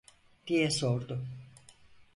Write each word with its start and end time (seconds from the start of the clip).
diye 0.47 0.71
sordu. 0.71 1.25